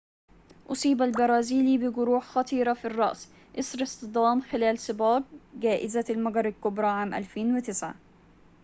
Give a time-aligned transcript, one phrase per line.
[0.69, 3.27] أصيب البرازيلي بجروح خطيرة في الرأس
[3.59, 5.23] إثر اصطدام خلال سباق
[5.61, 7.93] جائزة المجر الكبرى عام 2009